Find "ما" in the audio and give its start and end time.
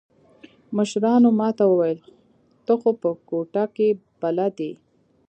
1.39-1.49